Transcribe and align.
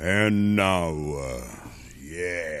And 0.00 0.54
now, 0.54 0.90
uh, 0.90 1.40
yeah. 2.00 2.57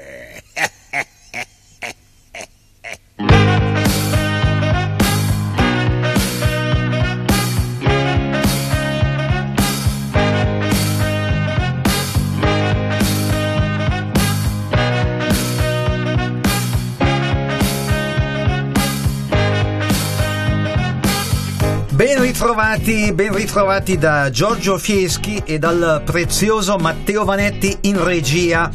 Ritrovati, 22.40 23.12
ben 23.14 23.34
ritrovati 23.34 23.98
da 23.98 24.30
Giorgio 24.30 24.78
Fieschi 24.78 25.42
e 25.44 25.58
dal 25.58 26.02
prezioso 26.04 26.76
Matteo 26.76 27.24
Vanetti 27.24 27.78
in 27.80 28.04
regia. 28.04 28.70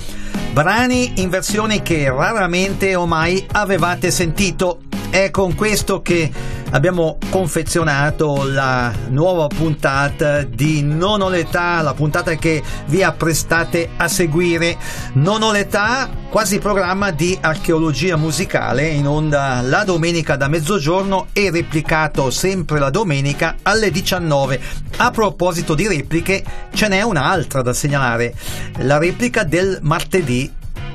Brani 0.52 1.22
in 1.22 1.30
versioni 1.30 1.82
che 1.82 2.10
raramente 2.10 2.94
o 2.96 3.06
mai 3.06 3.42
avevate 3.54 4.12
sentito. 4.12 4.82
È 5.10 5.32
con 5.32 5.56
questo 5.56 6.02
che 6.02 6.30
abbiamo 6.74 7.18
confezionato 7.30 8.46
la 8.46 8.92
nuova 9.10 9.48
puntata 9.48 10.44
di 10.44 10.84
Non 10.84 11.22
ho 11.22 11.30
l'età, 11.30 11.82
la 11.82 11.94
puntata 11.94 12.36
che 12.36 12.62
vi 12.88 13.02
apprestate 13.02 13.90
a 13.98 14.08
seguire. 14.08 14.78
Non 15.14 15.42
ho 15.42 15.52
l'età, 15.52 16.10
quasi 16.30 16.60
programma 16.60 17.12
di 17.12 17.38
archeologia 17.40 18.18
musicale 18.18 18.88
in 18.88 19.08
onda 19.08 19.62
la 19.62 19.84
domenica 19.84 20.36
da 20.36 20.48
mezzogiorno 20.48 21.28
e 21.34 21.52
replicato 21.52 22.30
sempre 22.30 22.80
la 22.80 22.90
domenica 22.90 23.58
alle 23.62 23.92
19. 23.92 24.60
A 24.98 25.12
proposito 25.12 25.76
di 25.76 25.88
repliche, 25.88 26.44
ce 26.74 26.88
n'è 26.88 27.02
un'altra 27.02 27.62
da 27.62 27.74
segnalare, 27.74 28.34
la 28.80 28.98
replica 28.98 29.44
del 29.44 29.80
martedì 29.82 30.52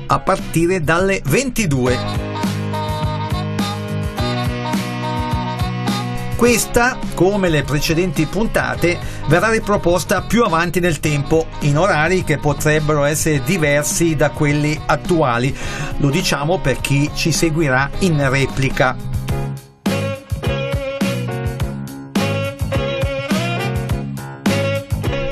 a 0.07 0.19
partire 0.19 0.81
dalle 0.81 1.21
22. 1.23 2.28
Questa, 6.39 6.97
come 7.15 7.49
le 7.49 7.63
precedenti 7.63 8.25
puntate, 8.25 8.97
verrà 9.27 9.49
riproposta 9.49 10.21
più 10.21 10.43
avanti 10.43 10.79
nel 10.79 11.01
tempo, 11.01 11.47
in 11.63 11.77
orari 11.77 12.23
che 12.23 12.37
potrebbero 12.37 13.03
essere 13.03 13.43
diversi 13.43 14.15
da 14.15 14.29
quelli 14.29 14.79
attuali. 14.85 15.53
Lo 15.97 16.09
diciamo 16.09 16.59
per 16.59 16.79
chi 16.79 17.11
ci 17.13 17.33
seguirà 17.33 17.89
in 17.99 18.29
replica. 18.29 19.08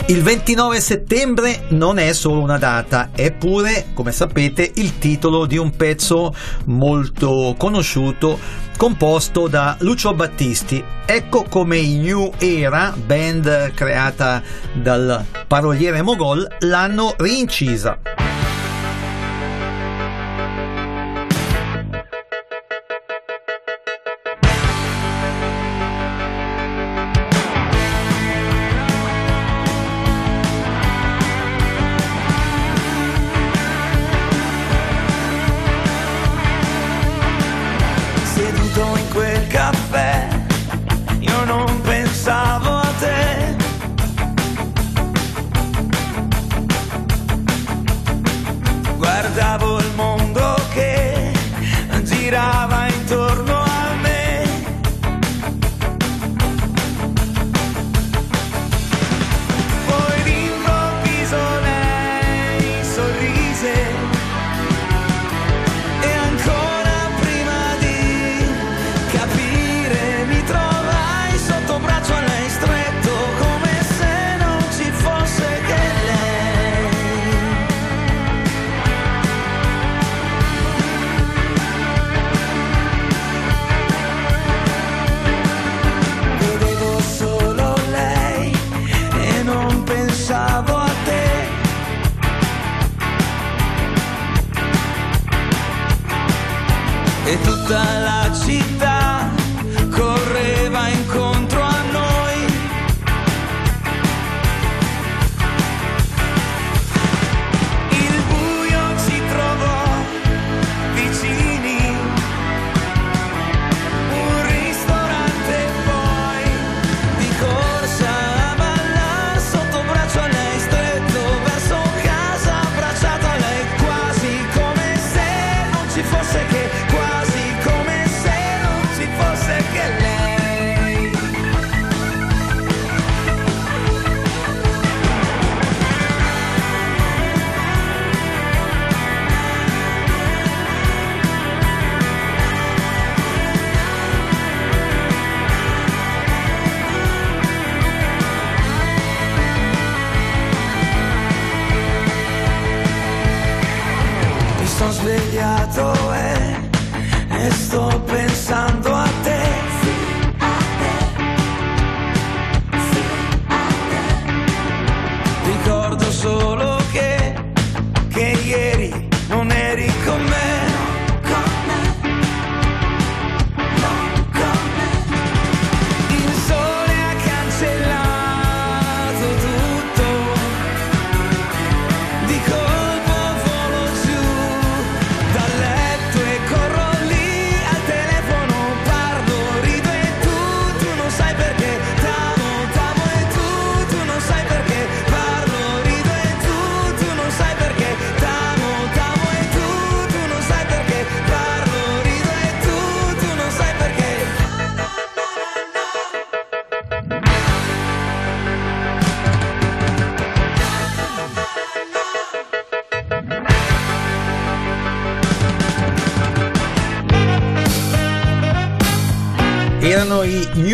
Il 0.10 0.24
29 0.24 0.80
settembre 0.80 1.66
non 1.72 1.98
è 1.98 2.14
solo 2.14 2.40
una 2.40 2.58
data, 2.58 3.10
è 3.14 3.34
pure, 3.34 3.88
come 3.94 4.14
sapete, 4.14 4.72
il 4.76 5.00
titolo 5.00 5.46
di 5.46 5.58
un 5.58 5.76
pezzo 5.76 6.34
molto 6.68 7.54
conosciuto 7.58 8.40
composto 8.78 9.50
da 9.50 9.76
Lucio 9.80 10.14
Battisti. 10.14 10.82
Ecco 11.06 11.44
come 11.50 11.76
i 11.76 11.98
New 11.98 12.32
Era, 12.38 12.94
band 12.96 13.74
creata 13.74 14.42
dal 14.72 15.26
paroliere 15.46 16.02
Mogol, 16.02 16.48
l'hanno 16.60 17.14
rincisa. 17.18 18.27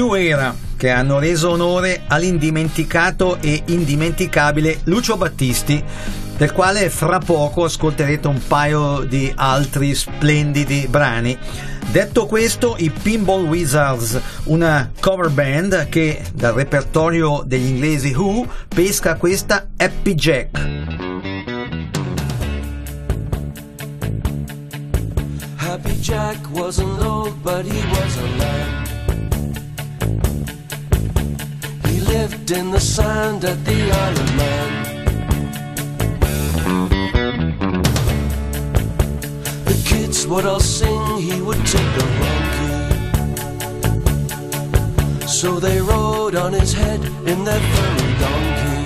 New 0.04 0.16
Era 0.16 0.54
che 0.76 0.90
hanno 0.90 1.18
reso 1.18 1.52
onore 1.52 2.02
all'indimenticato 2.08 3.38
e 3.40 3.64
indimenticabile 3.68 4.82
Lucio 4.84 5.16
Battisti, 5.16 5.82
del 6.36 6.52
quale 6.52 6.90
fra 6.90 7.20
poco 7.20 7.64
ascolterete 7.64 8.28
un 8.28 8.42
paio 8.46 9.00
di 9.06 9.32
altri 9.34 9.96
splendidi 9.96 10.88
brani. 10.90 11.38
Detto 11.90 12.26
questo, 12.26 12.76
i 12.80 12.90
Pinball 12.90 13.46
Wizards, 13.46 14.20
una 14.46 14.92
cover 15.00 15.30
band 15.30 15.88
che 15.88 16.22
dal 16.34 16.54
repertorio 16.54 17.42
degli 17.46 17.68
inglesi 17.68 18.14
Who 18.14 18.46
pesca 18.68 19.16
questa 19.16 19.68
Happy 19.78 20.16
Jack. 20.16 20.60
Happy 25.56 25.96
Jack 26.02 26.38
wasn't 26.52 27.02
old, 27.02 27.42
but 27.42 27.66
he 27.66 27.80
was 27.90 28.18
a. 28.18 28.93
lived 32.14 32.52
in 32.52 32.70
the 32.70 32.80
sand 32.80 33.44
at 33.44 33.58
the 33.66 33.80
Isle 34.04 34.20
of 34.24 34.30
Man. 34.42 34.72
The 39.70 39.78
kids 39.90 40.28
would 40.28 40.46
all 40.46 40.60
sing, 40.60 41.04
he 41.30 41.42
would 41.42 41.64
take 41.76 41.92
the 41.98 42.06
donkey. 42.20 42.72
So 45.40 45.50
they 45.60 45.78
rode 45.82 46.36
on 46.36 46.54
his 46.54 46.72
head 46.82 47.02
in 47.32 47.40
their 47.48 47.64
furry 47.74 48.14
donkey. 48.24 48.80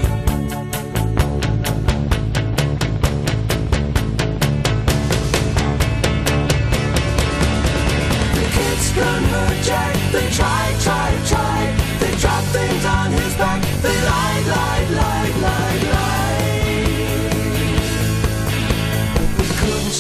The 8.38 8.46
kids 8.56 8.86
hurt 9.32 9.58
Jack. 9.70 9.96
They 10.14 10.28
try, 10.38 10.64
try, 10.86 11.10
try. 11.32 11.47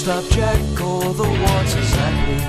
Stop 0.07 0.23
Jack 0.29 0.81
or 0.81 1.13
the 1.15 1.23
water's 1.23 1.91
happy. 1.91 2.39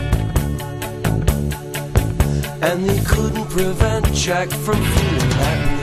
And 2.63 2.89
they 2.89 3.01
couldn't 3.05 3.47
prevent 3.51 4.15
Jack 4.15 4.49
from 4.49 4.77
feeling 4.77 5.31
happy. 5.33 5.75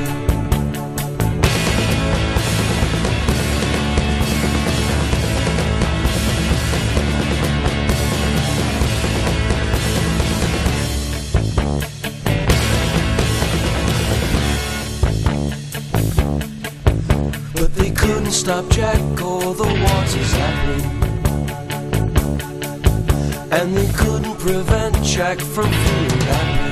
But 17.54 17.76
they 17.76 17.92
couldn't 17.92 18.32
stop 18.32 18.70
Jack 18.70 19.02
or 19.22 19.54
the 19.54 19.66
water's 19.66 20.32
happy. 20.32 21.05
And 23.52 23.76
they 23.78 23.88
couldn't 23.94 24.38
prevent 24.40 25.02
Jack 25.04 25.40
from 25.40 25.66
feeling 25.72 26.22
happy. 26.22 26.66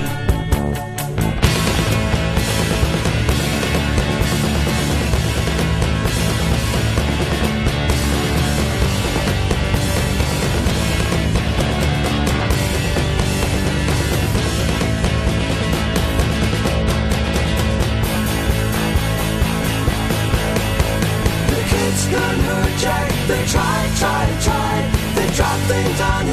The 21.50 21.62
kids 21.70 22.08
can 22.08 22.40
hurt 22.40 22.80
Jack. 22.80 23.12
They 23.28 23.46
try, 23.46 23.90
try, 24.00 24.26
try. 24.42 24.92
They 25.16 25.28
drop 25.36 25.60
things 25.62 26.02
on 26.02 26.26
his 26.26 26.33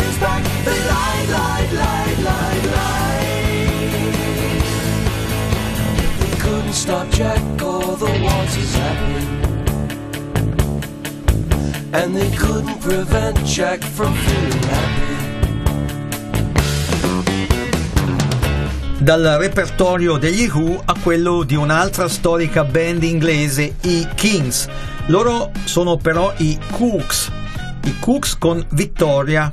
stop 6.73 7.11
Jack 7.11 7.63
or 7.63 7.97
the 7.97 8.07
water's 8.23 8.75
happy. 8.75 9.27
And 11.93 12.17
they 12.17 12.31
couldn't 12.37 12.81
prevent 12.81 13.37
Jack 13.45 13.81
from 13.83 14.15
feeling 14.15 14.63
happy. 14.63 15.11
dal 19.03 19.39
repertorio 19.39 20.19
degli 20.19 20.47
Who 20.47 20.79
a 20.85 20.95
quello 21.03 21.43
di 21.43 21.55
un'altra 21.55 22.07
storica 22.07 22.65
band 22.65 23.03
inglese, 23.03 23.77
i 23.83 24.07
Kings. 24.15 24.69
Loro 25.07 25.51
sono 25.65 25.97
però 25.97 26.35
i 26.37 26.59
Cooks, 26.73 27.31
i 27.85 27.99
Cooks 27.99 28.37
con 28.37 28.65
Vittoria. 28.71 29.51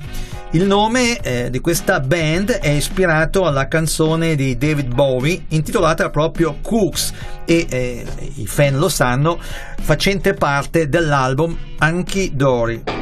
Il 0.51 0.65
nome 0.65 1.19
eh, 1.19 1.49
di 1.49 1.59
questa 1.59 1.99
band 1.99 2.51
è 2.51 2.69
ispirato 2.69 3.45
alla 3.45 3.67
canzone 3.67 4.35
di 4.35 4.57
David 4.57 4.93
Bowie 4.93 5.43
intitolata 5.49 6.09
proprio 6.09 6.59
Cooks 6.61 7.13
e 7.43 7.65
eh, 7.69 8.05
i 8.35 8.47
fan 8.47 8.77
lo 8.77 8.87
sanno, 8.87 9.39
facente 9.81 10.33
parte 10.33 10.87
dell'album 10.87 11.55
Anki 11.79 12.31
Dory. 12.33 12.96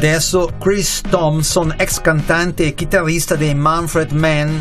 Adesso 0.00 0.54
Chris 0.58 1.02
Thompson, 1.10 1.74
ex 1.76 2.00
cantante 2.00 2.64
e 2.64 2.74
chitarrista 2.74 3.36
dei 3.36 3.54
Manfred 3.54 4.12
Mann, 4.12 4.58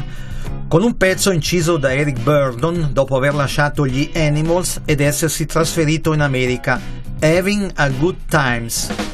con 0.67 0.83
un 0.83 0.97
pezzo 0.97 1.31
inciso 1.31 1.77
da 1.77 1.93
Eric 1.93 2.19
Burdon 2.19 2.89
dopo 2.91 3.15
aver 3.15 3.33
lasciato 3.33 3.85
gli 3.85 4.11
Animals 4.15 4.81
ed 4.83 4.99
essersi 4.99 5.45
trasferito 5.45 6.11
in 6.11 6.19
America, 6.19 6.77
Having 7.21 7.71
a 7.75 7.87
Good 7.87 8.17
Times. 8.27 9.08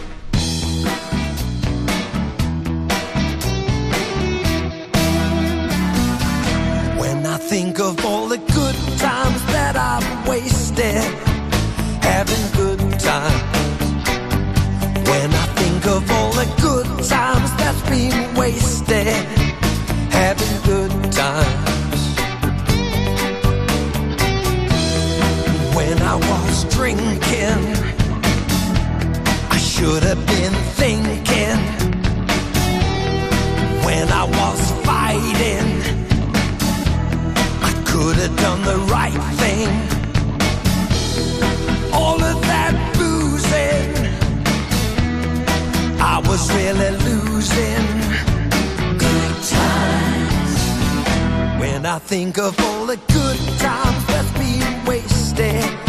Think 52.16 52.38
of 52.38 52.58
all 52.62 52.86
the 52.86 52.96
good 53.12 53.38
times 53.60 54.06
that's 54.06 54.32
been 54.40 54.86
wasted, 54.86 55.85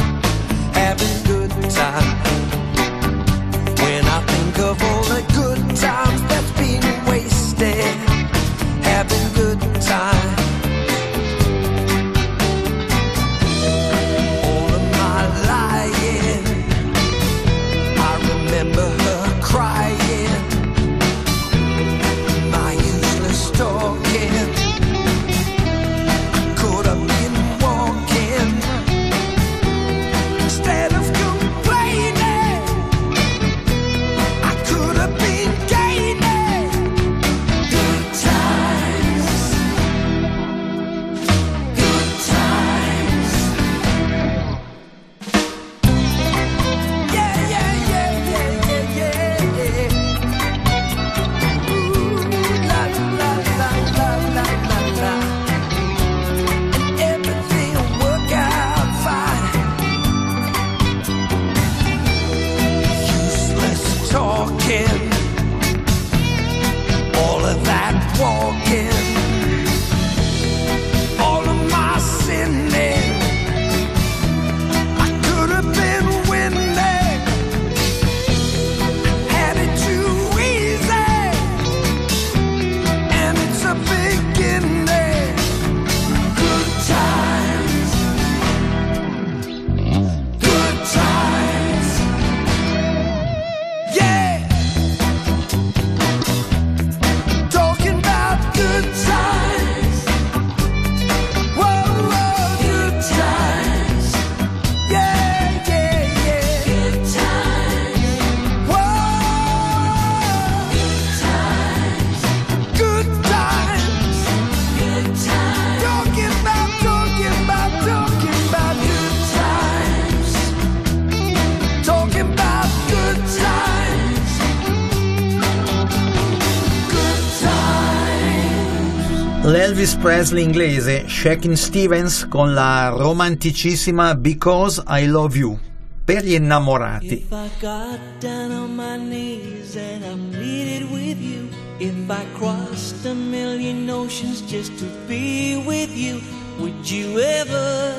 L'Elvis 129.77 129.97
Presley 129.97 130.43
inglese 130.43 131.05
Shakin' 131.07 131.55
Stevens 131.55 132.27
con 132.31 132.55
la 132.55 132.89
romanticissima 132.89 134.15
Because 134.15 134.83
I 134.89 135.05
Love 135.05 135.37
You 135.37 135.59
per 136.03 136.25
gli 136.25 136.33
innamorati. 136.33 137.27
If 137.29 137.31
I 137.31 137.51
got 137.61 137.99
down 138.19 138.53
on 138.53 138.75
my 138.75 138.97
knees 138.97 139.77
and 139.77 140.03
I 140.03 140.17
pleaded 140.35 140.91
with 140.91 141.21
you, 141.21 141.51
if 141.79 141.93
I 142.09 142.25
crossed 142.39 143.05
a 143.05 143.13
million 143.13 143.87
oceans 143.91 144.41
just 144.51 144.79
to 144.79 144.87
be 145.07 145.63
with 145.67 145.95
you, 145.95 146.23
would 146.59 146.91
you 146.91 147.19
ever 147.19 147.93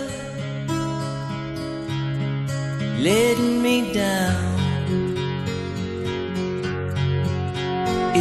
let 2.98 3.38
me 3.38 3.94
down? 3.94 4.57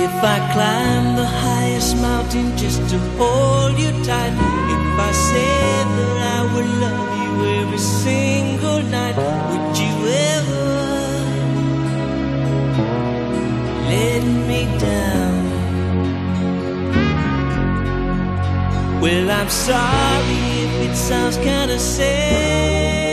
If 0.05 0.17
I 0.35 0.39
climb 0.53 1.17
the 1.17 1.25
highest 1.25 1.97
mountain 1.97 2.57
just 2.57 2.81
to 2.91 2.99
hold 3.19 3.79
you 3.79 3.91
tight, 4.05 4.35
if 4.77 5.01
I 5.09 5.13
said 5.29 5.87
that 5.99 6.19
I 6.37 6.41
would 6.53 6.69
love 6.85 7.11
you 7.23 7.33
every 7.61 7.79
single 7.79 8.83
night, 8.83 9.17
would 9.17 9.79
you 9.85 9.95
ever 10.35 10.67
let 13.91 14.23
me 14.49 14.61
down? 14.79 15.45
Well, 19.01 19.31
I'm 19.31 19.49
sorry 19.49 20.41
if 20.65 20.73
it 20.91 20.95
sounds 20.97 21.37
kinda 21.39 21.79
sad, 21.79 23.06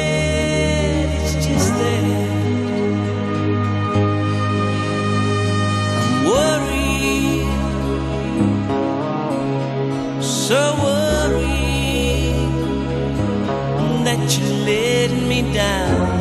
that 14.37 14.49
you're 14.49 14.65
letting 14.65 15.27
me 15.27 15.53
down 15.53 16.12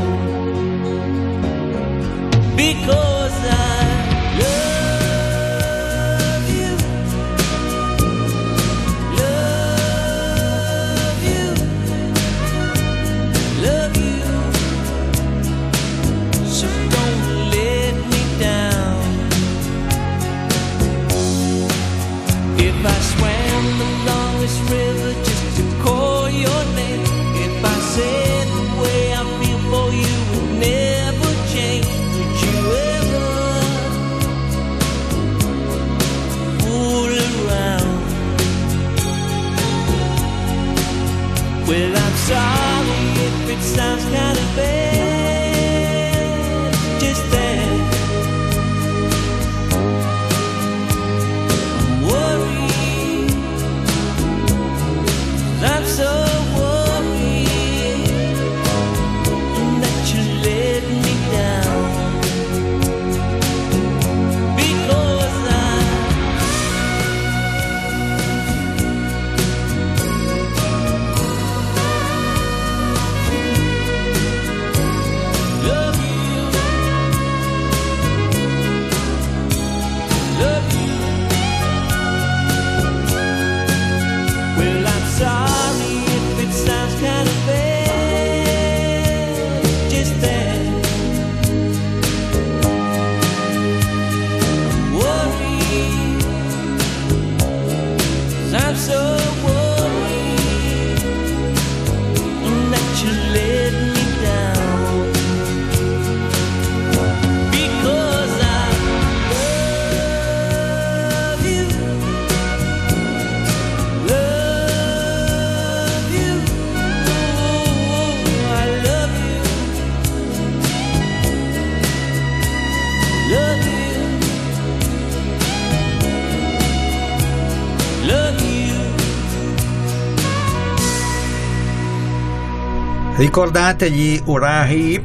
Ricordate 133.22 133.88
gli 133.88 134.20
Urahi? 134.24 135.00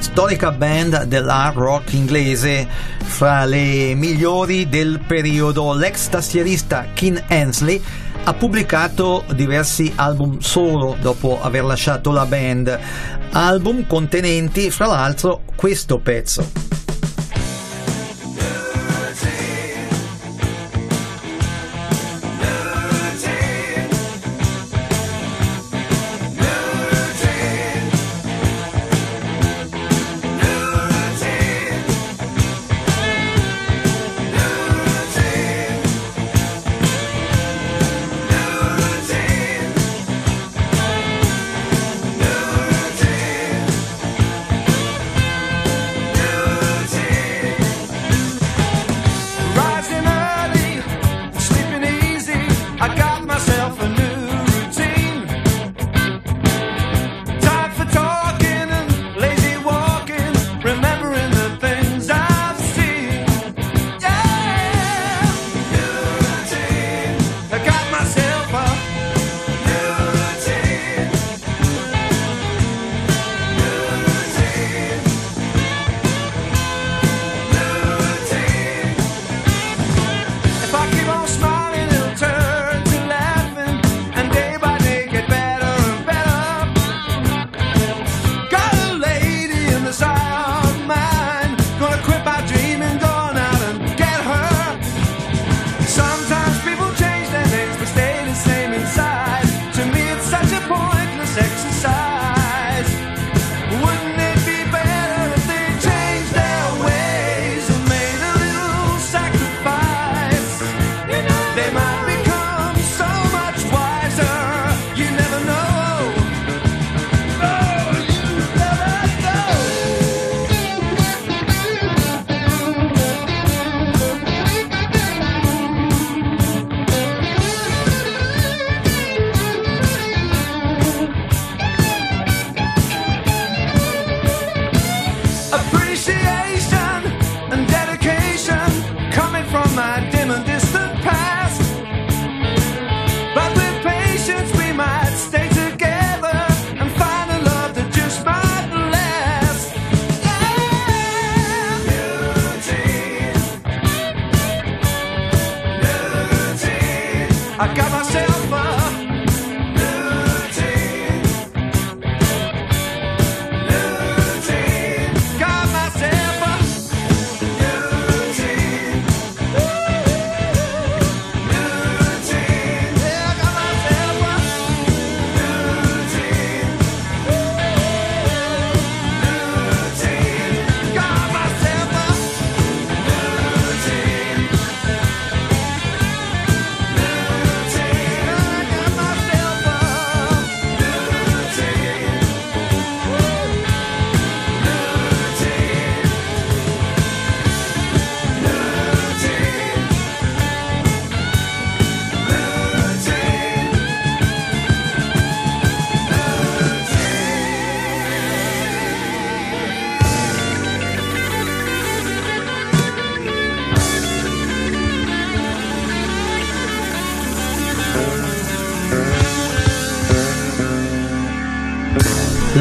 storica 0.00 0.50
band 0.50 1.04
dell'hard 1.04 1.56
rock 1.56 1.92
inglese, 1.92 2.66
fra 3.04 3.44
le 3.44 3.94
migliori 3.94 4.68
del 4.68 4.98
periodo. 5.06 5.72
L'ex 5.72 6.08
tastierista 6.08 6.88
Keen 6.92 7.22
Hensley 7.28 7.80
ha 8.24 8.34
pubblicato 8.34 9.22
diversi 9.36 9.92
album 9.94 10.40
solo 10.40 10.96
dopo 11.00 11.40
aver 11.40 11.62
lasciato 11.62 12.10
la 12.10 12.26
band, 12.26 12.76
album 13.30 13.86
contenenti 13.86 14.68
fra 14.72 14.86
l'altro 14.86 15.42
questo 15.54 16.00
pezzo. 16.00 16.71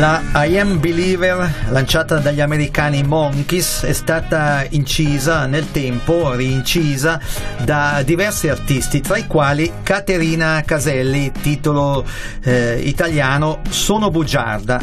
La 0.02 0.24
I 0.34 0.58
Am 0.58 0.80
Believer, 0.80 1.68
lanciata 1.70 2.18
dagli 2.18 2.42
americani 2.42 3.04
Monkeys, 3.04 3.84
è 3.84 3.94
stata 3.94 4.66
incisa 4.68 5.46
nel 5.46 5.70
tempo, 5.70 6.34
rincisa 6.34 7.22
da 7.64 8.02
diversi 8.04 8.50
artisti, 8.50 9.00
tra 9.00 9.18
i 9.18 9.28
quali 9.28 9.72
Caterina 9.84 10.64
Caselli, 10.66 11.32
titolo 11.32 12.04
eh, 12.44 12.80
italiano 12.84 13.62
Sono 13.70 14.10
bugiarda. 14.10 14.82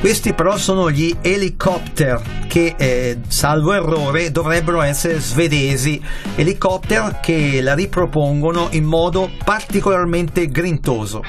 Questi 0.00 0.32
però 0.32 0.56
sono 0.56 0.90
gli 0.90 1.16
helicopter 1.20 2.20
che, 2.48 2.74
eh, 2.76 3.18
salvo 3.28 3.74
errore, 3.74 4.32
dovrebbero 4.32 4.82
essere 4.82 5.20
svedesi. 5.20 6.02
Helicopter 6.34 7.20
che 7.22 7.60
la 7.62 7.74
ripropongono 7.74 8.70
in 8.72 8.86
modo 8.86 9.30
particolarmente 9.44 10.48
grintoso. 10.48 11.22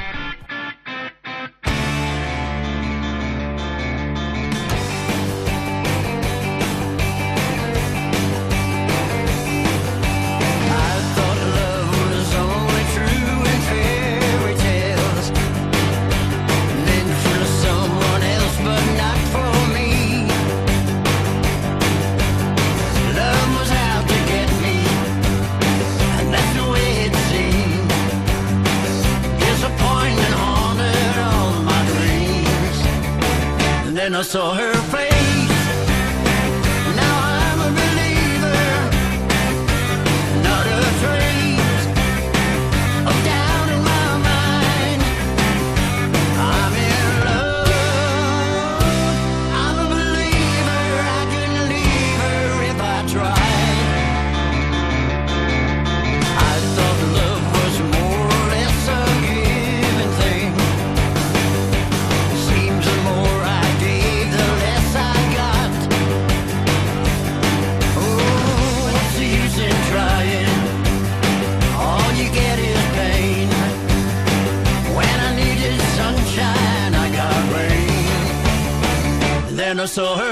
so. 79.89 80.28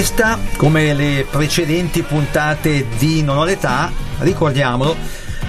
Questa, 0.00 0.38
come 0.56 0.94
le 0.94 1.26
precedenti 1.30 2.00
puntate 2.00 2.86
di 2.96 3.22
Non 3.22 3.36
ho 3.36 3.44
l'età, 3.44 3.92
ricordiamolo, 4.20 4.96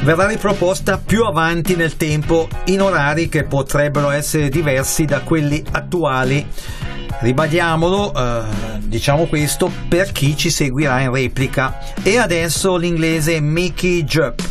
verrà 0.01 0.27
riproposta 0.27 0.97
più 0.97 1.23
avanti 1.23 1.77
nel 1.77 1.95
tempo 1.95 2.49
in 2.65 2.81
orari 2.81 3.29
che 3.29 3.45
potrebbero 3.45 4.09
essere 4.09 4.49
diversi 4.49 5.05
da 5.05 5.21
quelli 5.21 5.63
attuali. 5.71 6.45
Ribadiamolo, 7.21 8.13
eh, 8.13 8.43
diciamo 8.79 9.27
questo, 9.27 9.71
per 9.87 10.11
chi 10.11 10.35
ci 10.35 10.49
seguirà 10.49 10.99
in 10.99 11.13
replica. 11.13 11.79
E 12.03 12.17
adesso 12.17 12.75
l'inglese 12.75 13.39
Mickey 13.39 14.03
Jupp. 14.03 14.50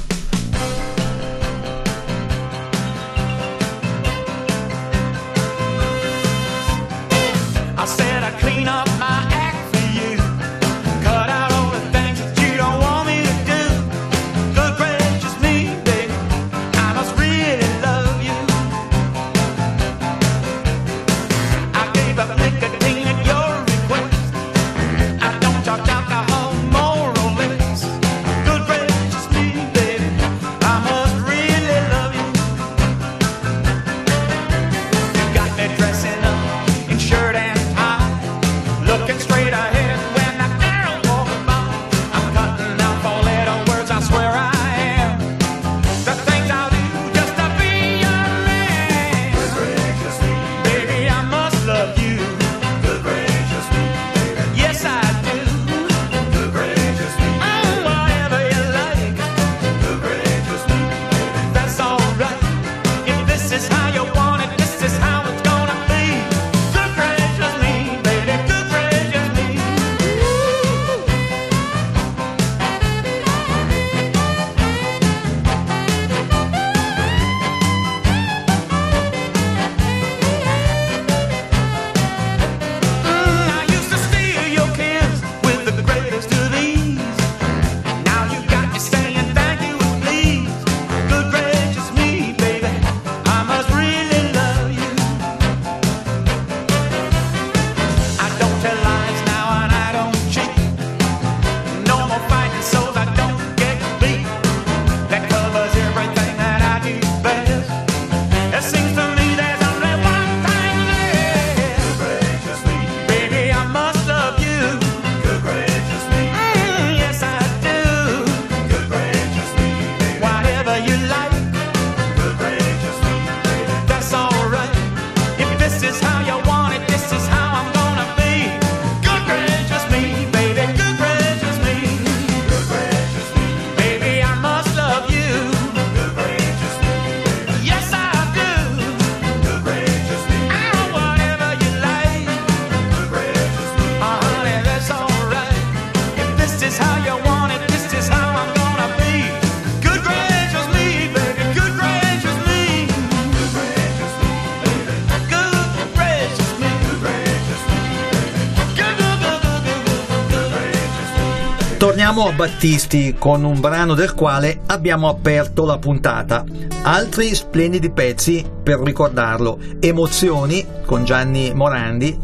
Torniamo 162.11 162.35
a 162.35 162.37
Battisti 162.37 163.15
con 163.17 163.45
un 163.45 163.61
brano 163.61 163.95
del 163.95 164.15
quale 164.15 164.63
abbiamo 164.67 165.09
aperto 165.09 165.65
la 165.65 165.79
puntata. 165.79 166.45
Altri 166.83 167.33
splendidi 167.37 167.89
pezzi 167.93 168.45
per 168.65 168.81
ricordarlo. 168.81 169.61
Emozioni 169.79 170.67
con 170.85 171.05
Gianni 171.05 171.55
Morandi, 171.55 172.19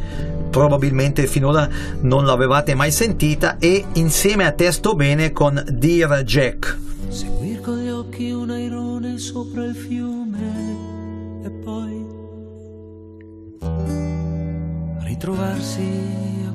probabilmente 0.51 1.29
finora 1.29 1.69
non 2.01 2.25
l'avevate 2.25 2.75
mai 2.75 2.91
sentita, 2.91 3.59
e 3.59 3.85
insieme 3.93 4.45
a 4.45 4.51
Testo 4.51 4.97
Bene 4.97 5.31
con 5.31 5.65
Dear 5.71 6.21
Jack. 6.25 6.79
Seguir 7.07 7.61
con 7.61 7.79
gli 7.79 7.89
occhi 7.89 8.33
un 8.33 8.51
airone 8.51 9.19
sopra 9.19 9.63
il 9.63 9.77
fiume 9.77 10.75
e 11.45 11.51
poi 11.63 12.07
ritrovarsi 15.05 16.46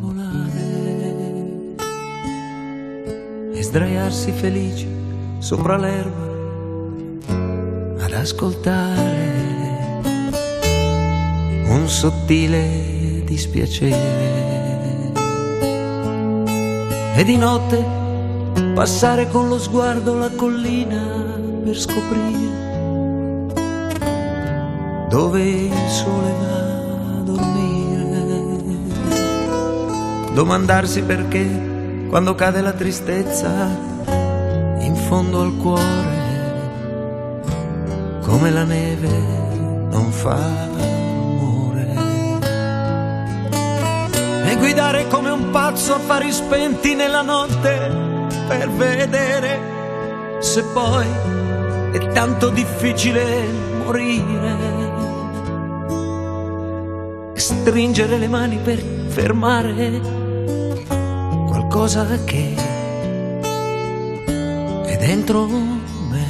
e 3.54 3.64
sdraiarsi 3.64 4.32
felici 4.32 4.88
sopra 5.40 5.78
l'erba 5.78 6.30
ad 8.06 8.14
ascoltare 8.14 9.40
un 11.68 11.88
sottile 11.88 13.24
dispiacere 13.26 15.12
e 17.16 17.24
di 17.24 17.38
notte 17.38 17.86
passare 18.74 19.30
con 19.30 19.48
lo 19.48 19.60
sguardo 19.60 20.16
la 20.16 20.30
collina 20.32 21.40
per 21.64 21.78
scoprire 21.78 22.42
dove 25.12 25.44
il 25.44 25.90
sole 25.90 26.34
va 26.40 27.18
a 27.18 27.22
dormire. 27.22 27.80
Domandarsi 30.34 31.02
perché 31.04 31.71
quando 32.12 32.36
cade 32.36 32.60
la 32.60 32.74
tristezza 32.74 33.70
in 34.80 34.94
fondo 35.08 35.40
al 35.40 35.56
cuore, 35.56 36.60
come 38.20 38.52
la 38.52 38.66
neve 38.66 39.08
non 39.90 40.12
fa 40.12 40.38
rumore. 40.76 41.88
E 44.46 44.56
guidare 44.58 45.08
come 45.08 45.30
un 45.30 45.52
pazzo 45.52 45.94
a 45.94 46.00
fari 46.00 46.34
spenti 46.34 46.96
nella 46.96 47.22
notte 47.22 48.28
per 48.46 48.70
vedere 48.72 49.60
se 50.42 50.66
poi 50.66 51.08
è 51.94 52.08
tanto 52.12 52.50
difficile 52.50 53.46
morire. 53.86 54.90
Stringere 57.36 58.18
le 58.18 58.28
mani 58.28 58.58
per 58.58 58.84
fermare 59.08 60.21
qualcosa 61.72 62.06
che 62.26 62.54
è 64.84 64.98
dentro 64.98 65.48
me, 65.48 66.26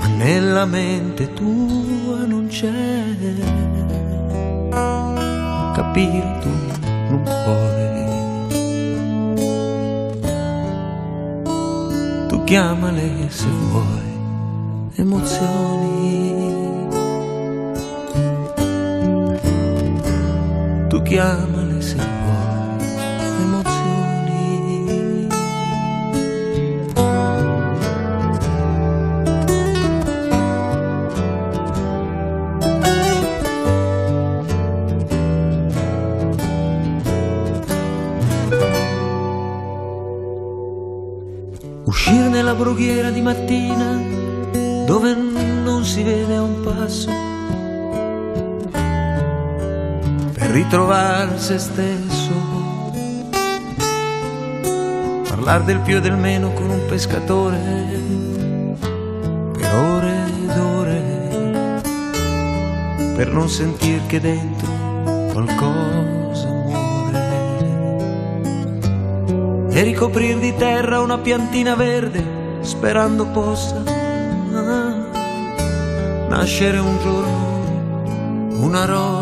ma 0.00 0.06
nella 0.08 0.64
mente 0.64 1.32
tua 1.32 2.26
non 2.26 2.48
c'è. 2.48 3.04
Capire 5.74 6.38
tu 6.40 6.48
non 7.08 7.22
puoi. 7.22 7.84
Tu 12.26 12.42
chiamale 12.42 13.28
se 13.28 13.46
vuoi 13.70 14.10
emozioni. 14.96 16.34
Tu 20.88 21.02
chiamale 21.02 21.55
se 51.46 51.58
stesso. 51.58 52.32
Parlare 55.28 55.62
del 55.62 55.78
più 55.78 55.98
e 55.98 56.00
del 56.00 56.16
meno 56.16 56.50
con 56.50 56.68
un 56.68 56.86
pescatore 56.88 57.56
per 59.52 59.74
ore 59.74 60.24
ed 60.42 60.58
ore 60.58 61.80
per 63.14 63.30
non 63.30 63.48
sentir 63.48 64.04
che 64.06 64.20
dentro 64.20 64.66
qualcosa 65.32 66.48
muore 66.48 67.28
e 69.70 69.82
ricoprir 69.82 70.38
di 70.38 70.52
terra 70.56 70.98
una 70.98 71.18
piantina 71.18 71.76
verde 71.76 72.24
sperando 72.62 73.24
possa 73.26 73.84
ah, 74.52 74.94
nascere 76.28 76.78
un 76.78 76.98
giorno 76.98 78.64
una 78.64 78.84
rosa 78.84 79.15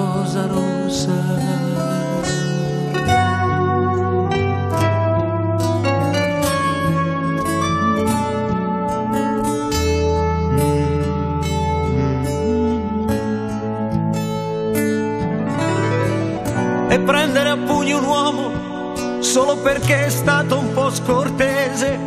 perché 19.85 20.07
è 20.07 20.09
stato 20.09 20.61
un 20.61 20.73
po' 20.73 20.91
scortese, 20.91 21.99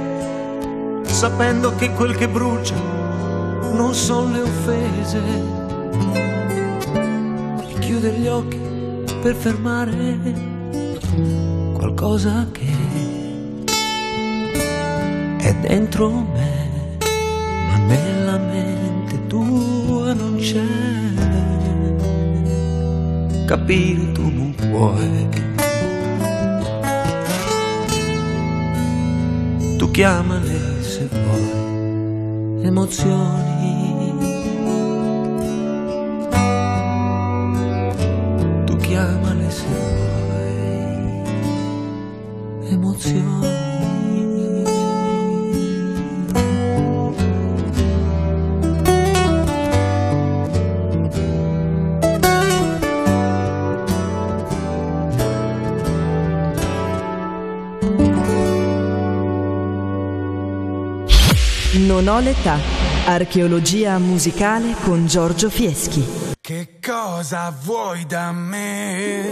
sapendo 1.04 1.76
che 1.76 1.92
quel 1.92 2.16
che 2.16 2.28
brucia 2.28 2.74
non 3.72 3.94
sono 3.94 4.32
le 4.32 4.42
offese. 4.42 5.22
E 7.68 7.80
chiudere 7.80 8.18
gli 8.18 8.26
occhi 8.26 8.60
per 9.22 9.36
fermare 9.36 10.18
qualcosa 11.74 12.48
che 12.52 12.74
è 15.38 15.54
dentro 15.62 16.10
me, 16.10 16.98
ma 17.68 17.78
nella 17.78 18.40
mente 18.40 19.28
tua 19.28 20.14
non 20.14 20.36
c'è. 20.40 20.66
Capire 23.46 24.12
tu 24.14 24.24
non 24.24 24.56
puoi. 24.56 25.47
Chiamale 29.98 30.84
se 30.84 31.08
vuoi 31.08 32.66
emozioni. 32.68 34.14
Tu 38.68 38.78
chiamale 38.78 39.50
se 39.50 39.66
vuoi 40.30 41.24
emozioni. 42.70 43.67
Non 61.98 62.10
ho 62.10 62.20
l'età. 62.20 62.60
Archeologia 63.08 63.98
musicale 63.98 64.76
con 64.84 65.08
Giorgio 65.08 65.50
Fieschi. 65.50 66.06
Che 66.40 66.78
cosa 66.80 67.52
vuoi 67.64 68.06
da 68.06 68.32
me? 68.32 69.30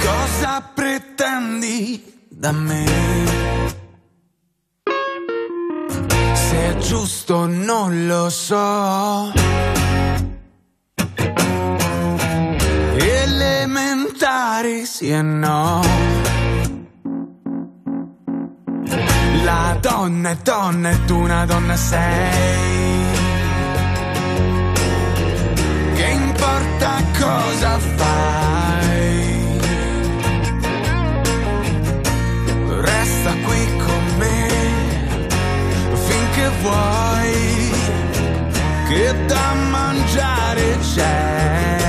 Cosa 0.00 0.70
pretendi 0.74 2.02
da 2.30 2.52
me? 2.52 2.86
Se 6.32 6.56
è 6.56 6.76
giusto 6.78 7.44
non 7.44 8.06
lo 8.06 8.30
so. 8.30 9.32
Elementari 12.96 14.86
sì 14.86 15.10
e 15.10 15.20
no. 15.20 16.13
la 19.44 19.76
donna 19.80 20.30
è 20.30 20.36
donna 20.42 20.90
e 20.90 21.04
tu 21.04 21.20
una 21.20 21.44
donna 21.44 21.76
sei. 21.76 23.04
Che 25.94 26.06
importa 26.06 27.02
cosa 27.18 27.78
fai? 27.78 29.58
Resta 32.80 33.32
qui 33.44 33.76
con 33.84 34.04
me 34.18 34.48
finché 36.06 36.50
vuoi, 36.62 37.72
che 38.88 39.26
da 39.26 39.54
mangiare 39.70 40.78
c'è. 40.94 41.83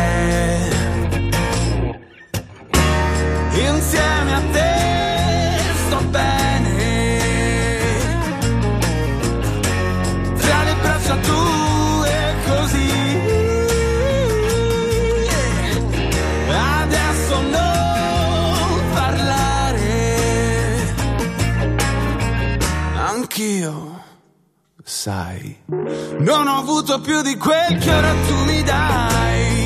Anch'io, 23.15 24.04
sai, 24.84 25.56
non 26.19 26.47
ho 26.47 26.58
avuto 26.58 26.99
più 26.99 27.21
di 27.21 27.38
quel 27.38 27.78
che 27.80 27.93
ora 27.93 28.13
tu 28.28 28.36
mi 28.45 28.63
dai. 28.63 29.63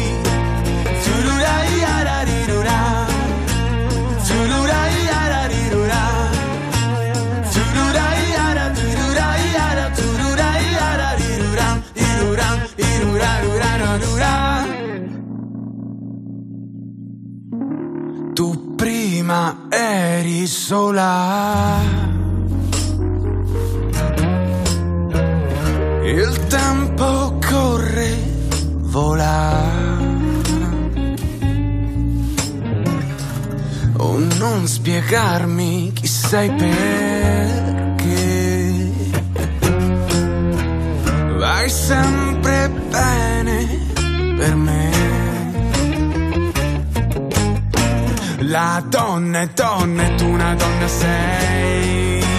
Tu 18.35 18.75
prima 18.75 19.67
eri 19.69 20.47
sola. 20.47 22.08
Il 26.11 26.47
tempo 26.47 27.37
corre, 27.47 28.17
vola. 28.77 29.61
O 33.97 34.17
non 34.17 34.65
spiegarmi 34.65 35.91
chi 35.93 36.07
sei 36.07 36.49
perché 36.49 38.07
vai 41.37 41.69
sempre 41.69 42.69
bene 42.89 43.67
per 44.35 44.55
me. 44.55 44.89
La 48.39 48.83
donna 48.89 49.41
è 49.41 49.49
donna 49.53 50.03
e 50.03 50.15
tu 50.15 50.25
una 50.25 50.55
donna 50.55 50.87
sei. 50.87 52.38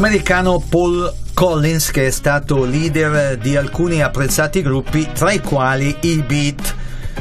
L'americano 0.00 0.60
Paul 0.60 1.12
Collins, 1.34 1.90
che 1.90 2.06
è 2.06 2.10
stato 2.10 2.64
leader 2.64 3.36
di 3.36 3.56
alcuni 3.56 4.00
apprezzati 4.00 4.62
gruppi, 4.62 5.08
tra 5.12 5.32
i 5.32 5.40
quali 5.40 5.92
i 6.02 6.22
Beat, 6.22 6.72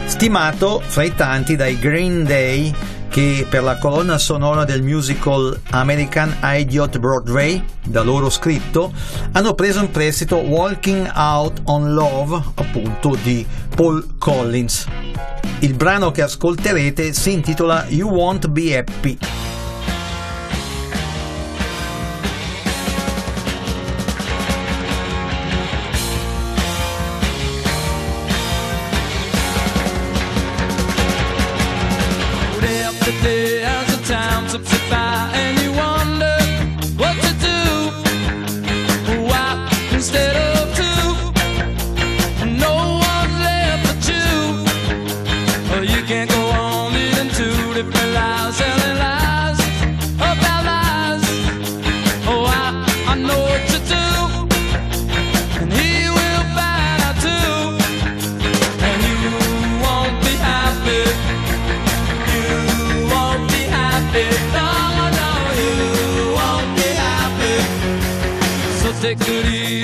stimato 0.05 0.79
fra 0.85 1.01
i 1.01 1.15
tanti 1.15 1.55
dai 1.55 1.79
Green 1.79 2.23
Day, 2.23 2.71
che 3.09 3.47
per 3.49 3.63
la 3.63 3.79
colonna 3.79 4.19
sonora 4.19 4.63
del 4.63 4.83
musical 4.83 5.59
American 5.71 6.37
Idiot 6.43 6.99
Broadway, 6.99 7.63
da 7.83 8.03
loro 8.03 8.29
scritto, 8.29 8.93
hanno 9.31 9.55
preso 9.55 9.79
in 9.79 9.89
prestito 9.89 10.35
Walking 10.35 11.11
Out 11.15 11.61
on 11.63 11.95
Love, 11.95 12.39
appunto 12.53 13.17
di 13.23 13.43
Paul 13.75 14.19
Collins. 14.19 14.85
Il 15.61 15.73
brano 15.73 16.11
che 16.11 16.21
ascolterete 16.21 17.11
si 17.11 17.31
intitola 17.31 17.87
You 17.87 18.11
Won't 18.11 18.47
Be 18.49 18.77
Happy. 18.77 19.17
So 69.15 69.76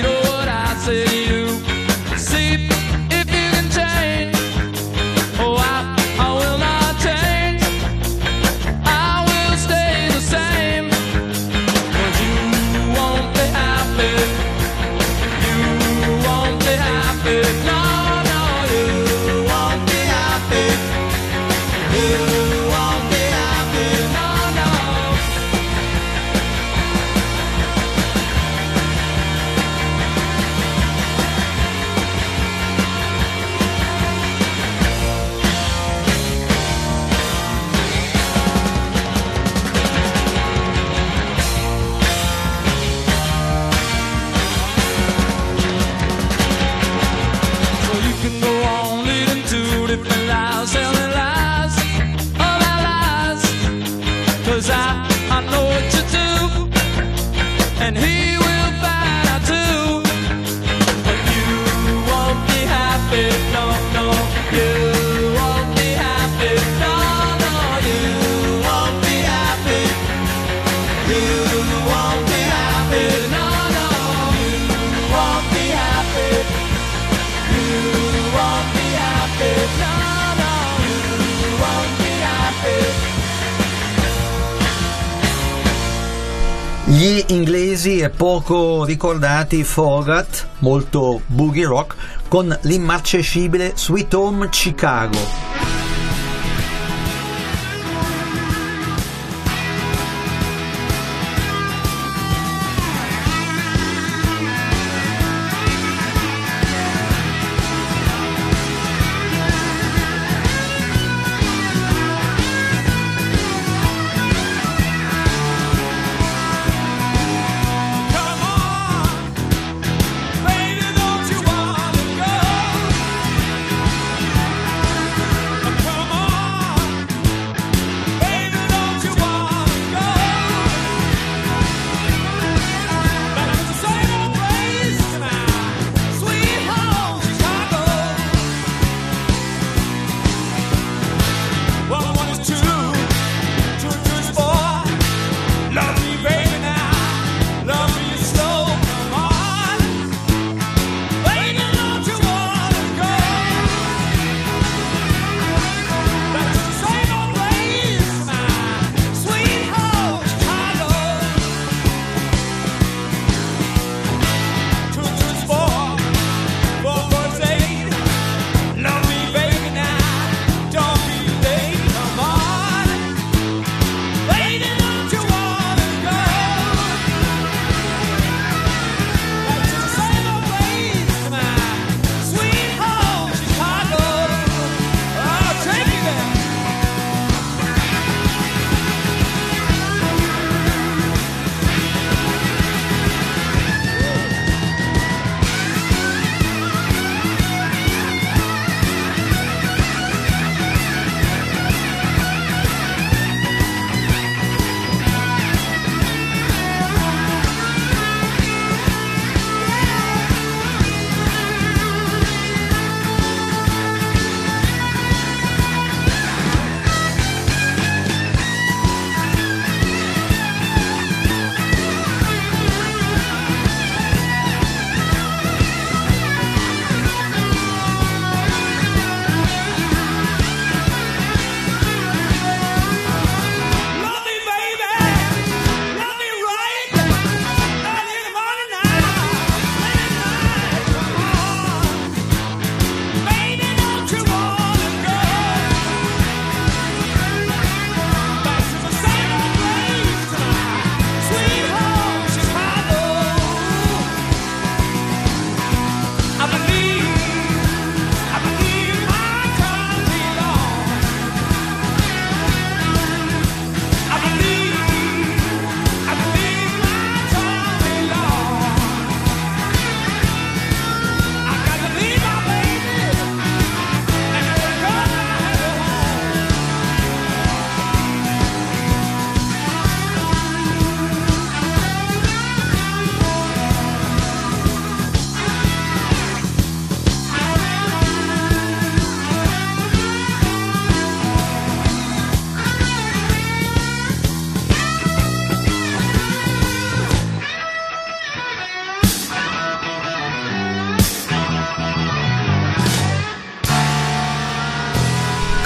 ricordati 89.04 89.62
Forat, 89.64 90.48
molto 90.60 91.20
boogie 91.26 91.66
rock, 91.66 91.94
con 92.26 92.58
l'immarcescibile 92.62 93.72
Sweet 93.74 94.14
Home 94.14 94.48
Chicago. 94.48 95.43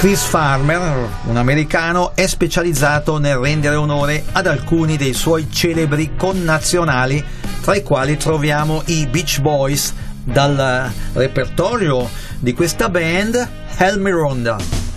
Chris 0.09 0.25
Farmer, 0.25 1.07
un 1.25 1.37
americano, 1.37 2.13
è 2.15 2.27
specializzato 2.27 3.19
nel 3.19 3.37
rendere 3.37 3.77
onore 3.77 4.25
ad 4.33 4.47
alcuni 4.47 4.97
dei 4.97 5.13
suoi 5.13 5.51
celebri 5.53 6.17
connazionali, 6.17 7.23
tra 7.61 7.75
i 7.75 7.83
quali 7.83 8.17
troviamo 8.17 8.81
i 8.87 9.07
Beach 9.07 9.41
Boys, 9.41 9.93
dal 10.25 10.91
repertorio 11.13 12.09
di 12.39 12.55
questa 12.55 12.89
band 12.89 13.49
Helmy 13.77 14.11
Ronda. 14.11 14.88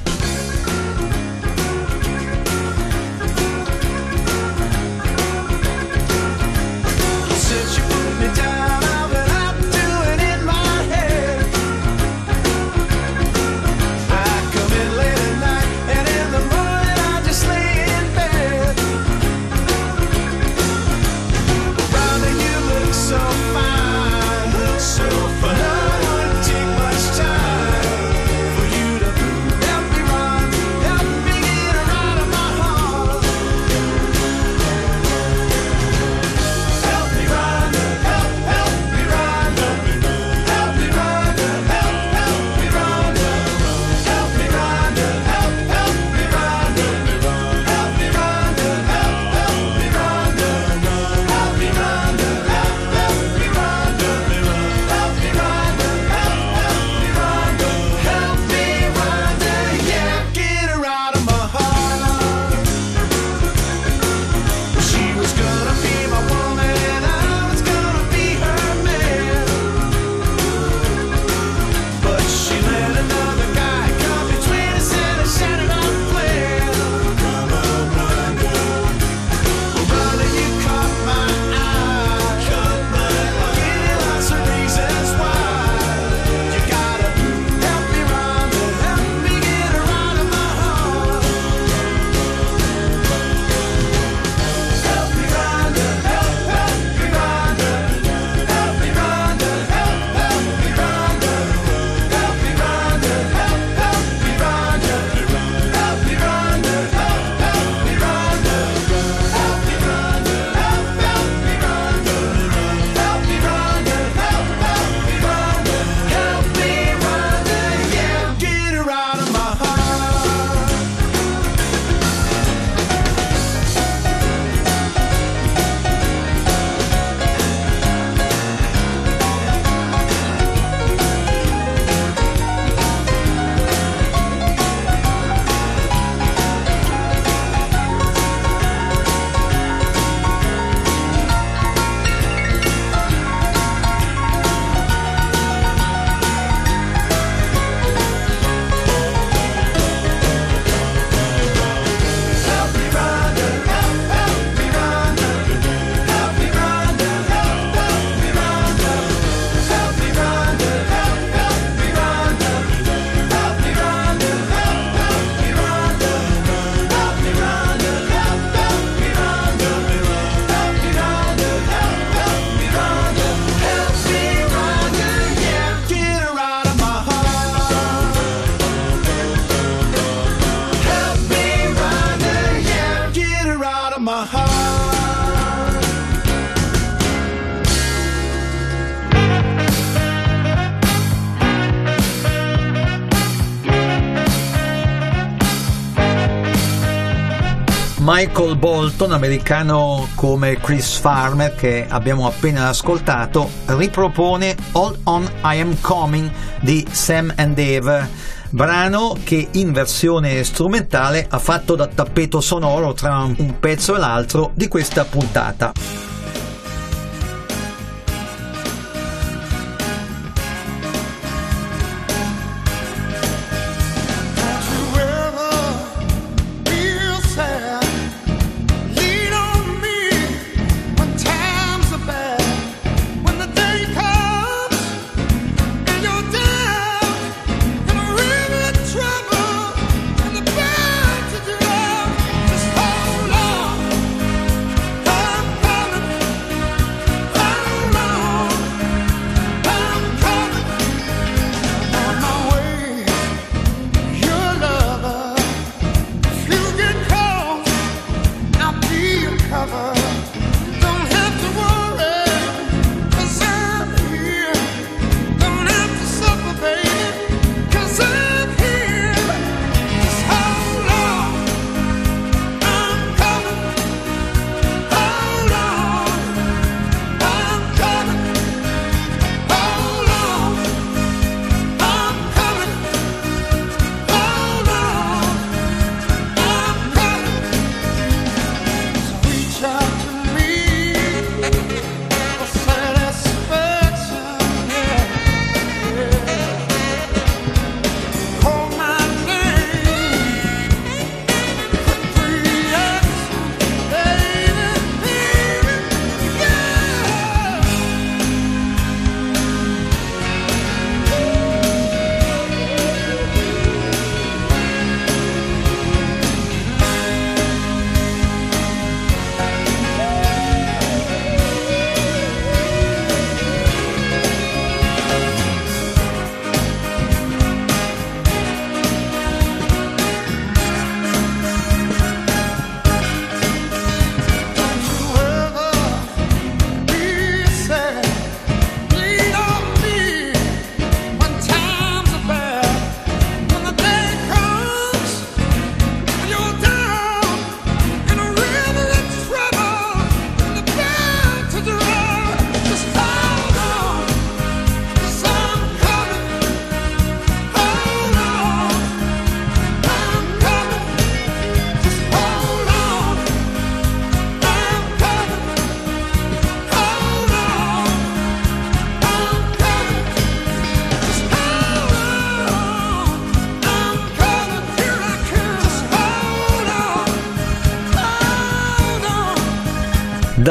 Michael 198.24 198.56
Bolton, 198.56 199.14
americano 199.14 200.08
come 200.14 200.60
Chris 200.60 200.96
Farmer 200.98 201.56
che 201.56 201.88
abbiamo 201.90 202.28
appena 202.28 202.68
ascoltato, 202.68 203.50
ripropone 203.66 204.56
All 204.74 204.96
On 205.06 205.28
I 205.44 205.60
Am 205.60 205.76
Coming 205.82 206.30
di 206.60 206.86
Sam 206.92 207.34
and 207.36 207.56
Dave, 207.56 208.08
brano 208.52 209.18
che 209.24 209.48
in 209.54 209.72
versione 209.72 210.44
strumentale 210.44 211.26
ha 211.28 211.40
fatto 211.40 211.76
da 211.76 211.88
tappeto 211.88 212.42
sonoro 212.42 212.94
tra 212.94 213.24
un 213.24 213.56
pezzo 213.60 213.96
e 213.96 213.98
l'altro 213.98 214.52
di 214.54 214.68
questa 214.68 215.04
puntata. 215.04 216.11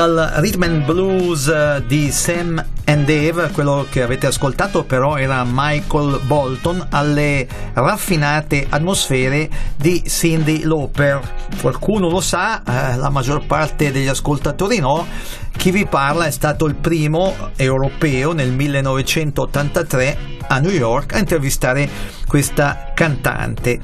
dal 0.01 0.33
rhythm 0.37 0.63
and 0.63 0.85
blues 0.87 1.47
eh, 1.47 1.83
di 1.87 2.11
Sam 2.11 2.65
and 2.85 3.05
Dave, 3.05 3.51
quello 3.51 3.87
che 3.91 4.01
avete 4.01 4.29
ascoltato 4.29 4.85
però 4.85 5.19
era 5.19 5.45
Michael 5.47 6.21
Bolton 6.23 6.87
alle 6.89 7.47
raffinate 7.75 8.67
atmosfere 8.67 9.51
di 9.77 10.03
Cindy 10.07 10.65
Lauper. 10.65 11.21
Qualcuno 11.61 12.09
lo 12.09 12.23
sa, 12.23 12.63
eh, 12.63 12.97
la 12.97 13.11
maggior 13.11 13.45
parte 13.45 13.93
degli 13.93 14.07
ascoltatori 14.07 14.79
no. 14.79 15.07
Chi 15.55 15.71
vi 15.71 15.85
parla 15.85 16.25
è 16.25 16.31
stato 16.31 16.65
il 16.65 16.77
primo 16.77 17.35
europeo 17.57 18.33
nel 18.33 18.53
1983 18.53 20.19
a 20.49 20.59
New 20.61 20.73
York 20.73 21.13
a 21.13 21.19
intervistare 21.19 21.87
questa 22.27 22.93
cantante. 22.95 23.79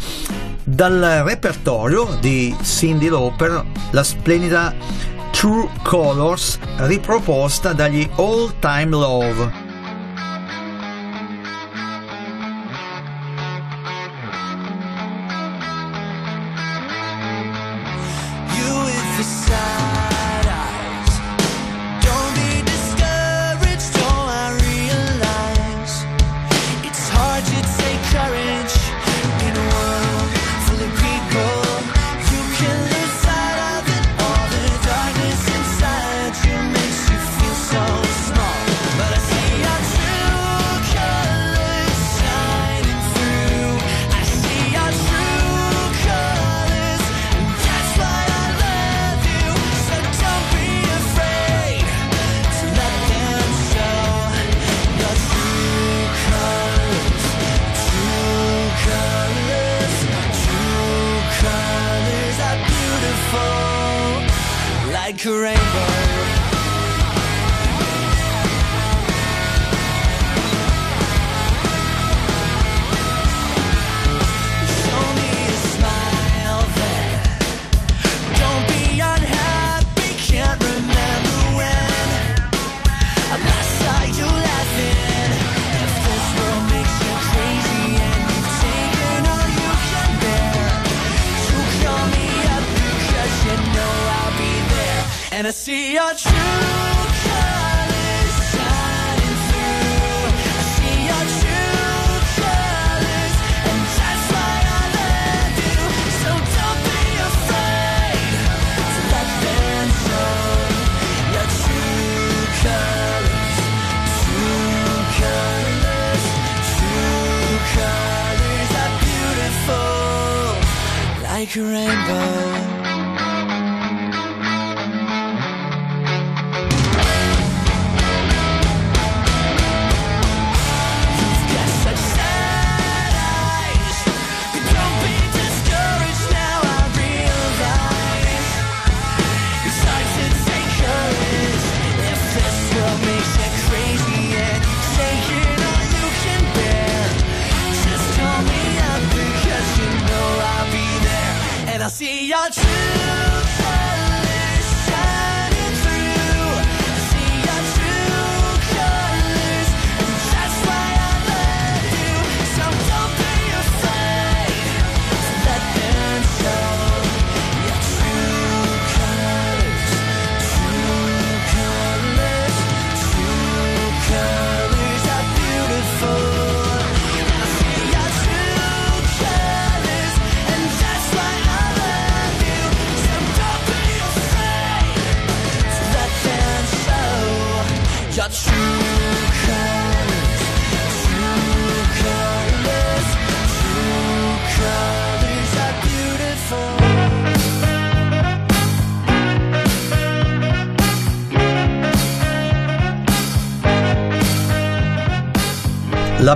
Dal 0.64 1.22
repertorio 1.26 2.16
di 2.18 2.56
Cindy 2.62 3.10
Lauper, 3.10 3.64
la 3.90 4.02
splendida 4.02 4.74
True 5.30 5.68
Colors 5.82 6.58
riproposta 6.78 7.72
dagli 7.72 8.08
All 8.16 8.52
Time 8.58 8.90
Love. 8.90 9.65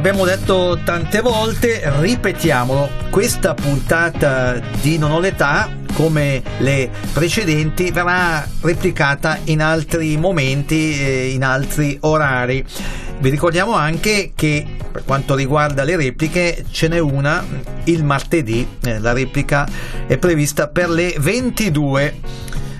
L'abbiamo 0.03 0.24
detto 0.24 0.80
tante 0.82 1.20
volte, 1.20 1.82
ripetiamolo, 2.01 2.88
questa 3.11 3.53
puntata 3.53 4.59
di 4.80 4.96
Non 4.96 5.11
ho 5.11 5.20
l'età, 5.20 5.68
come 5.92 6.42
le 6.61 6.88
precedenti, 7.12 7.90
verrà 7.90 8.48
replicata 8.62 9.38
in 9.44 9.61
altri 9.61 10.16
momenti, 10.16 10.98
e 10.98 11.32
in 11.32 11.44
altri 11.44 11.98
orari. 12.01 12.64
Vi 13.18 13.28
ricordiamo 13.28 13.74
anche 13.74 14.32
che 14.34 14.66
per 14.90 15.05
quanto 15.05 15.34
riguarda 15.34 15.84
le 15.84 15.96
repliche 15.96 16.64
ce 16.70 16.88
n'è 16.88 16.98
una 16.98 17.44
il 17.84 18.03
martedì, 18.03 18.66
eh, 18.82 19.01
la 19.01 19.12
replica 19.12 19.68
è 20.07 20.16
prevista 20.16 20.68
per 20.68 20.88
le 20.88 21.14
22. 21.18 22.14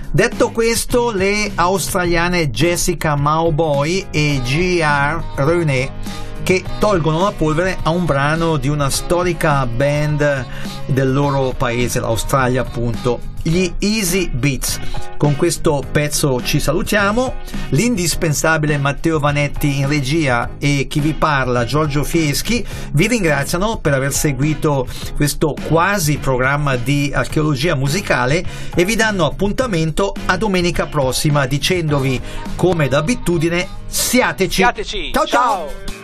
Detto 0.09 0.49
questo, 0.49 1.11
le 1.11 1.51
australiane 1.53 2.49
Jessica 2.49 3.15
Mauboy 3.15 4.07
e 4.09 4.41
G.R. 4.43 5.23
René 5.35 6.00
che 6.43 6.63
tolgono 6.79 7.21
la 7.21 7.31
polvere 7.31 7.77
a 7.83 7.89
un 7.89 8.05
brano 8.05 8.57
di 8.57 8.67
una 8.67 8.89
storica 8.89 9.65
band 9.65 10.45
del 10.87 11.13
loro 11.13 11.53
paese, 11.55 11.99
l'Australia 11.99 12.61
appunto, 12.61 13.19
gli 13.43 13.71
Easy 13.79 14.29
Beats. 14.29 14.79
Con 15.17 15.35
questo 15.35 15.83
pezzo 15.91 16.41
ci 16.41 16.59
salutiamo, 16.59 17.35
l'indispensabile 17.69 18.77
Matteo 18.77 19.19
Vanetti 19.19 19.79
in 19.79 19.87
regia 19.87 20.51
e 20.59 20.87
chi 20.89 20.99
vi 20.99 21.13
parla 21.13 21.65
Giorgio 21.65 22.03
Fieschi 22.03 22.65
vi 22.93 23.07
ringraziano 23.07 23.77
per 23.77 23.93
aver 23.93 24.13
seguito 24.13 24.87
questo 25.15 25.55
quasi 25.67 26.17
programma 26.17 26.75
di 26.75 27.11
archeologia 27.13 27.75
musicale 27.75 28.43
e 28.73 28.85
vi 28.85 28.95
danno 28.95 29.25
appuntamento 29.25 30.13
a 30.25 30.37
domenica 30.37 30.87
prossima 30.87 31.45
dicendovi 31.45 32.19
come 32.55 32.87
d'abitudine 32.87 33.67
siateci. 33.85 34.53
Siateci. 34.53 35.11
ciao. 35.13 35.25
ciao. 35.25 36.00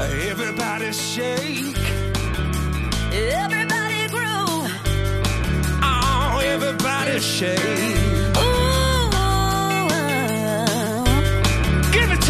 Everybody 0.00 0.92
shake. 0.92 1.76
Everybody 3.12 4.06
groove. 4.08 4.70
Oh, 5.82 6.40
everybody 6.40 7.18
shake. 7.18 7.58
Ooh. 8.38 9.10
Give 11.92 12.12
it 12.12 12.20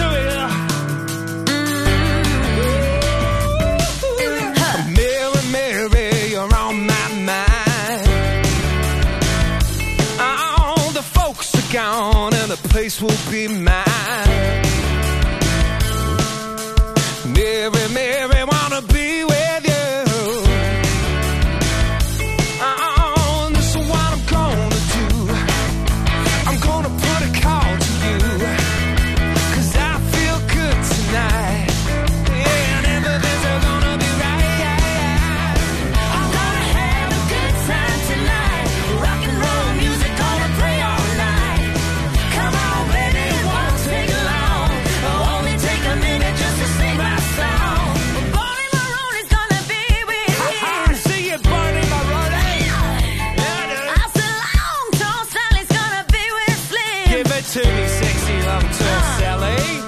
to 57.49 57.61
me, 57.61 57.89
sexy 57.89 58.43
love 58.43 58.63
to 58.63 58.85
Sally. 59.19 59.88